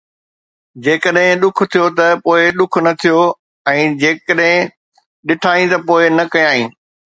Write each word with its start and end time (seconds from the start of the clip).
جيڪڏهن 0.85 1.39
ڏک 1.43 1.57
ٿيو 1.71 1.85
ته 1.97 2.07
پوءِ 2.23 2.39
ڏک 2.57 2.73
نه 2.85 2.91
ٿيو 3.01 3.21
۽ 3.75 3.85
جيڪڏهن 4.01 4.75
ڏٺائين 5.27 5.71
ته 5.71 5.77
پوءِ 5.87 6.01
نه 6.19 6.31
ڪيائين 6.35 6.69